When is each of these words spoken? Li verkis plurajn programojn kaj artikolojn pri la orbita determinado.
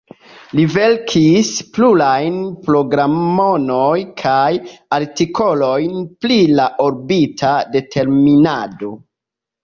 Li 0.59 0.63
verkis 0.75 1.49
plurajn 1.73 2.37
programojn 2.69 3.67
kaj 4.21 4.47
artikolojn 4.97 5.93
pri 6.27 6.39
la 6.61 6.65
orbita 6.87 7.53
determinado. 7.77 8.91